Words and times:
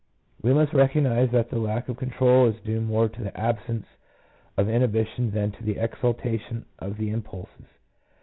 We 0.41 0.51
must 0.51 0.73
recognize 0.73 1.29
that 1.29 1.51
the 1.51 1.59
lack 1.59 1.87
of 1.87 1.97
control 1.97 2.47
is 2.47 2.59
due 2.65 2.81
more 2.81 3.07
to 3.07 3.23
the 3.23 3.39
absence 3.39 3.85
of 4.57 4.67
inhibition 4.67 5.29
than 5.29 5.51
to 5.51 5.63
the 5.63 5.75
exalta 5.75 6.39
tion 6.39 6.65
of 6.79 6.97
the 6.97 7.11
impulses. 7.11 7.67